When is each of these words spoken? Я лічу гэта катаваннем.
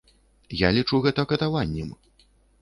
Я 0.61 0.71
лічу 0.77 1.01
гэта 1.05 1.27
катаваннем. 1.33 1.93